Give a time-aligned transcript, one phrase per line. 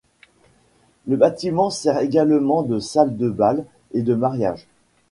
[1.05, 4.65] Le bâtiment sert également de salle de bals et de mariages.